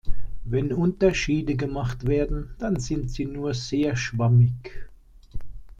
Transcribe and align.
Wenn 0.45 0.73
Unterschiede 0.73 1.53
gemacht 1.53 2.07
werden, 2.07 2.55
dann 2.57 2.79
sind 2.79 3.11
sie 3.11 3.25
nur 3.27 3.53
sehr 3.53 3.95
schwammig. 3.95 4.89